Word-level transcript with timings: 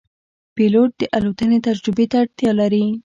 پیلوټ 0.55 0.91
د 0.99 1.01
الوتنې 1.17 1.57
تجربې 1.67 2.05
ته 2.11 2.15
اړتیا 2.23 2.51
لري. 2.59 2.85